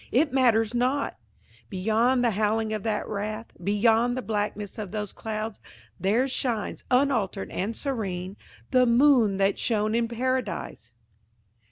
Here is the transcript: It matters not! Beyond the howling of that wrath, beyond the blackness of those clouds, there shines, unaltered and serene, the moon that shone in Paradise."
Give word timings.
It 0.11 0.33
matters 0.33 0.73
not! 0.73 1.15
Beyond 1.69 2.23
the 2.23 2.31
howling 2.31 2.73
of 2.73 2.81
that 2.81 3.07
wrath, 3.07 3.51
beyond 3.63 4.17
the 4.17 4.23
blackness 4.23 4.79
of 4.79 4.89
those 4.89 5.13
clouds, 5.13 5.59
there 5.99 6.27
shines, 6.27 6.83
unaltered 6.89 7.51
and 7.51 7.77
serene, 7.77 8.35
the 8.71 8.87
moon 8.87 9.37
that 9.37 9.59
shone 9.59 9.93
in 9.93 10.07
Paradise." 10.07 10.93